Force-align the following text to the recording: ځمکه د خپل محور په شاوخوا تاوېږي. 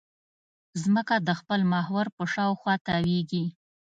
ځمکه 0.81 1.15
د 1.27 1.29
خپل 1.39 1.59
محور 1.73 2.05
په 2.15 2.23
شاوخوا 2.33 2.75
تاوېږي. 2.87 3.45